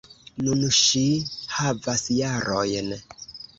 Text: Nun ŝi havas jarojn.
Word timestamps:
Nun 0.45 0.63
ŝi 0.77 1.03
havas 1.59 2.07
jarojn. 2.17 2.93